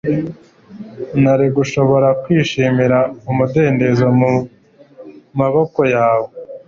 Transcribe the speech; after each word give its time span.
Nari 1.23 1.47
gushobora 1.57 2.07
kwishimira 2.23 2.97
umudendezo 3.29 4.05
mu 4.19 4.33
maboko 5.39 5.79
yawe 5.95 6.29